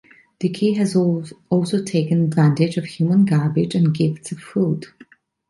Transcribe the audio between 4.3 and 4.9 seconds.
of food.